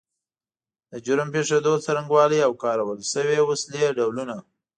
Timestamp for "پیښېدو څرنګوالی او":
1.35-2.51